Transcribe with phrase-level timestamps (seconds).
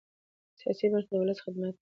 [0.59, 1.79] سیاسي بنسټونه د ولس خدمت کوي